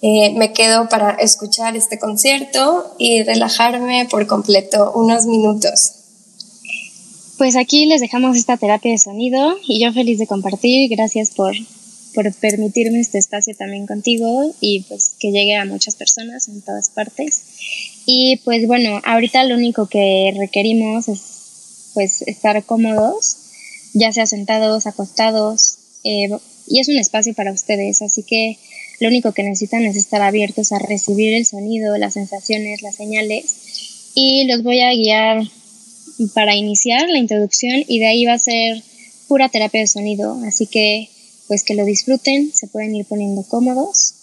Eh, 0.00 0.32
me 0.32 0.54
quedo 0.54 0.88
para 0.88 1.10
escuchar 1.10 1.76
este 1.76 1.98
concierto 1.98 2.94
y 2.96 3.22
relajarme 3.22 4.08
por 4.10 4.26
completo 4.26 4.92
unos 4.94 5.26
minutos. 5.26 5.92
Pues 7.36 7.54
aquí 7.54 7.84
les 7.84 8.00
dejamos 8.00 8.34
esta 8.38 8.56
terapia 8.56 8.92
de 8.92 8.96
sonido 8.96 9.58
y 9.68 9.78
yo 9.78 9.92
feliz 9.92 10.18
de 10.18 10.26
compartir. 10.26 10.88
Gracias 10.88 11.32
por, 11.32 11.52
por 12.14 12.32
permitirme 12.32 12.98
este 13.00 13.18
espacio 13.18 13.54
también 13.54 13.86
contigo 13.86 14.54
y 14.58 14.84
pues 14.84 15.16
que 15.20 15.32
llegue 15.32 15.56
a 15.56 15.66
muchas 15.66 15.96
personas 15.96 16.48
en 16.48 16.62
todas 16.62 16.88
partes. 16.88 17.42
Y 18.06 18.38
pues 18.38 18.66
bueno, 18.66 19.02
ahorita 19.04 19.44
lo 19.44 19.56
único 19.56 19.86
que 19.86 20.32
requerimos 20.34 21.08
es 21.08 21.90
pues 21.92 22.22
estar 22.22 22.64
cómodos 22.64 23.39
ya 23.92 24.12
sea 24.12 24.26
sentados, 24.26 24.86
acostados, 24.86 25.78
eh, 26.04 26.28
y 26.66 26.80
es 26.80 26.88
un 26.88 26.98
espacio 26.98 27.34
para 27.34 27.52
ustedes, 27.52 28.02
así 28.02 28.22
que 28.22 28.58
lo 29.00 29.08
único 29.08 29.32
que 29.32 29.42
necesitan 29.42 29.84
es 29.84 29.96
estar 29.96 30.22
abiertos 30.22 30.72
a 30.72 30.78
recibir 30.78 31.34
el 31.34 31.46
sonido, 31.46 31.96
las 31.96 32.14
sensaciones, 32.14 32.82
las 32.82 32.96
señales, 32.96 34.12
y 34.14 34.46
los 34.46 34.62
voy 34.62 34.80
a 34.80 34.92
guiar 34.92 35.42
para 36.34 36.54
iniciar 36.54 37.08
la 37.08 37.18
introducción 37.18 37.82
y 37.88 37.98
de 37.98 38.06
ahí 38.06 38.24
va 38.24 38.34
a 38.34 38.38
ser 38.38 38.82
pura 39.28 39.48
terapia 39.48 39.80
de 39.80 39.86
sonido, 39.86 40.38
así 40.46 40.66
que 40.66 41.08
pues 41.48 41.64
que 41.64 41.74
lo 41.74 41.84
disfruten, 41.84 42.52
se 42.54 42.68
pueden 42.68 42.94
ir 42.94 43.06
poniendo 43.06 43.42
cómodos 43.42 44.14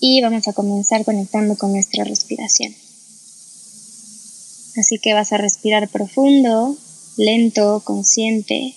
y 0.00 0.20
vamos 0.20 0.46
a 0.46 0.52
comenzar 0.52 1.04
conectando 1.04 1.56
con 1.56 1.72
nuestra 1.72 2.04
respiración. 2.04 2.74
Así 4.76 4.98
que 4.98 5.12
vas 5.12 5.32
a 5.32 5.38
respirar 5.38 5.88
profundo, 5.88 6.76
lento, 7.16 7.82
consciente, 7.84 8.74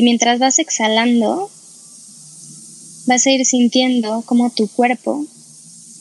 y 0.00 0.02
mientras 0.02 0.38
vas 0.38 0.58
exhalando, 0.58 1.50
vas 3.04 3.26
a 3.26 3.30
ir 3.32 3.44
sintiendo 3.44 4.22
cómo 4.24 4.48
tu 4.48 4.66
cuerpo 4.66 5.26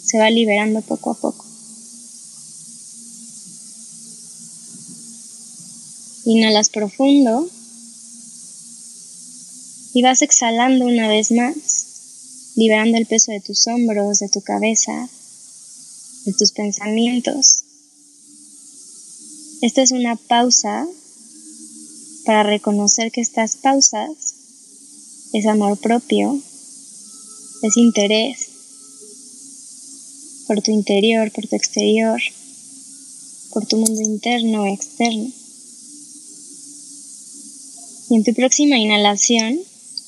se 0.06 0.18
va 0.18 0.30
liberando 0.30 0.82
poco 0.82 1.12
a 1.12 1.16
poco. 1.16 1.46
Inhalas 6.24 6.70
profundo 6.70 7.50
y 9.94 10.02
vas 10.02 10.22
exhalando 10.22 10.86
una 10.86 11.10
vez 11.10 11.34
más, 11.34 12.54
liberando 12.56 12.98
el 12.98 13.06
peso 13.06 13.34
de 13.34 13.42
tus 13.42 13.68
hombros, 13.68 14.20
de 14.20 14.30
tu 14.30 14.40
cabeza, 14.40 15.10
de 16.24 16.32
tus 16.32 16.54
pensamientos. 16.54 17.66
Esta 19.62 19.82
es 19.82 19.92
una 19.92 20.16
pausa 20.16 20.88
para 22.30 22.44
reconocer 22.44 23.12
que 23.12 23.22
estas 23.22 23.56
pausas 23.56 24.12
es 25.34 25.48
amor 25.48 25.80
propio, 25.80 26.40
es 27.64 27.76
interés 27.76 28.50
por 30.46 30.62
tu 30.62 30.70
interior, 30.70 31.32
por 31.32 31.48
tu 31.48 31.56
exterior, 31.56 32.22
por 33.52 33.66
tu 33.66 33.78
mundo 33.78 34.00
interno 34.04 34.62
o 34.62 34.68
externo. 34.68 35.32
Y 38.12 38.16
en 38.18 38.24
tu 38.24 38.36
próxima 38.36 38.78
inhalación 38.78 39.60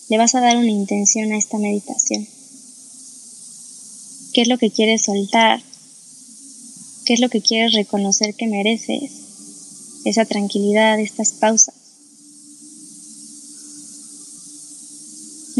le 0.10 0.18
vas 0.20 0.36
a 0.36 0.42
dar 0.42 0.58
una 0.58 0.70
intención 0.70 1.32
a 1.32 1.40
esta 1.40 1.58
meditación. 1.58 2.28
¿Qué 4.34 4.44
es 4.44 4.48
lo 4.48 4.60
que 4.60 4.70
quieres 4.70 5.06
soltar? 5.06 5.64
¿Qué 7.04 7.16
es 7.16 7.20
lo 7.20 7.30
que 7.30 7.42
quieres 7.42 7.74
reconocer 7.74 8.36
que 8.36 8.46
mereces? 8.46 9.12
Esa 10.06 10.26
tranquilidad, 10.26 11.00
estas 11.00 11.32
pausas. 11.32 11.81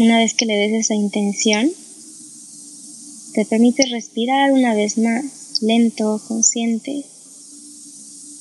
Una 0.02 0.18
vez 0.18 0.34
que 0.34 0.46
le 0.46 0.56
des 0.56 0.72
esa 0.72 0.96
intención, 0.96 1.70
te 3.34 3.44
permite 3.44 3.86
respirar 3.86 4.50
una 4.50 4.74
vez 4.74 4.98
más, 4.98 5.24
lento, 5.60 6.20
consciente, 6.26 7.04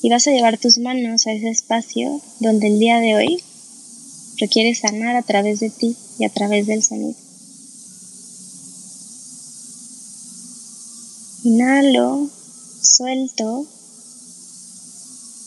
y 0.02 0.10
vas 0.10 0.26
a 0.26 0.32
llevar 0.32 0.58
tus 0.58 0.80
manos 0.80 1.28
a 1.28 1.34
ese 1.34 1.50
espacio 1.50 2.20
donde 2.40 2.66
el 2.66 2.80
día 2.80 3.00
de 3.00 3.14
hoy 3.14 3.44
requiere 4.40 4.74
sanar 4.74 5.16
a 5.16 5.22
través 5.22 5.60
de 5.60 5.70
ti 5.70 5.96
y 6.18 6.26
a 6.26 6.30
través 6.30 6.66
del 6.66 6.82
sonido. 6.82 7.14
Inhalo, 11.44 12.28
suelto 12.82 13.68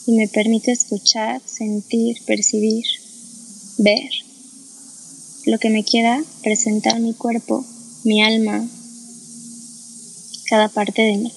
y 0.06 0.12
me 0.12 0.28
permite 0.28 0.70
escuchar, 0.70 1.42
sentir, 1.44 2.22
percibir, 2.24 2.84
ver 3.78 4.10
lo 5.46 5.58
que 5.58 5.70
me 5.70 5.84
quiera 5.84 6.22
presentar 6.42 7.00
mi 7.00 7.14
cuerpo, 7.14 7.64
mi 8.04 8.22
alma, 8.22 8.66
cada 10.48 10.68
parte 10.68 11.02
de 11.02 11.16
mí. 11.16 11.32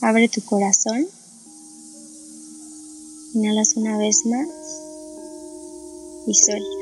Abre 0.00 0.28
tu 0.28 0.42
corazón. 0.42 1.06
Inhalas 3.34 3.76
una 3.76 3.96
vez 3.98 4.26
más 4.26 4.48
y 6.26 6.34
suelta. 6.34 6.81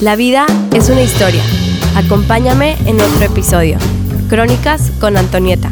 La 0.00 0.16
vida 0.16 0.46
es 0.72 0.88
una 0.88 1.02
historia. 1.02 1.42
Acompáñame 1.94 2.74
en 2.86 2.98
otro 3.02 3.22
episodio. 3.22 3.76
Crónicas 4.30 4.90
con 4.98 5.18
Antonieta. 5.18 5.68